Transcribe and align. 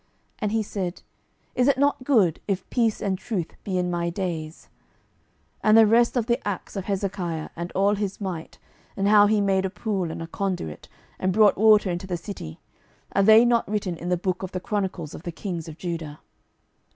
And 0.39 0.51
he 0.51 0.63
said, 0.63 1.03
Is 1.53 1.67
it 1.67 1.77
not 1.77 2.03
good, 2.03 2.39
if 2.47 2.67
peace 2.71 3.03
and 3.03 3.19
truth 3.19 3.53
be 3.63 3.77
in 3.77 3.91
my 3.91 4.09
days? 4.09 4.67
12:020:020 5.59 5.59
And 5.65 5.77
the 5.77 5.85
rest 5.85 6.17
of 6.17 6.25
the 6.25 6.47
acts 6.47 6.75
of 6.75 6.85
Hezekiah, 6.85 7.49
and 7.55 7.71
all 7.73 7.93
his 7.93 8.19
might, 8.19 8.57
and 8.97 9.07
how 9.07 9.27
he 9.27 9.39
made 9.39 9.63
a 9.63 9.69
pool, 9.69 10.09
and 10.09 10.19
a 10.19 10.25
conduit, 10.25 10.89
and 11.19 11.31
brought 11.31 11.55
water 11.55 11.91
into 11.91 12.07
the 12.07 12.17
city, 12.17 12.59
are 13.11 13.21
they 13.21 13.45
not 13.45 13.67
written 13.69 13.95
in 13.95 14.09
the 14.09 14.17
book 14.17 14.41
of 14.41 14.53
the 14.53 14.59
chronicles 14.59 15.13
of 15.13 15.21
the 15.21 15.31
kings 15.31 15.67
of 15.67 15.77
Judah? 15.77 16.19